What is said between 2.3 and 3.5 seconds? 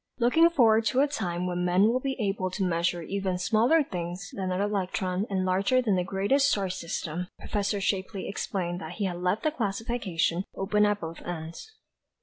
to measure even